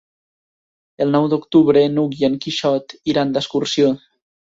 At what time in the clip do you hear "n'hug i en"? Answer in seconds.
1.97-2.37